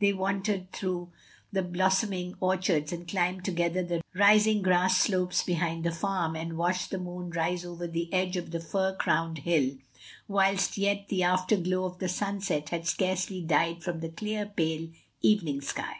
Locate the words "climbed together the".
3.06-4.02